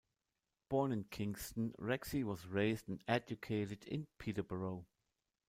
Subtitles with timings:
[0.67, 4.87] Born in Kingston, Rexe was raised and educated in Peterborough.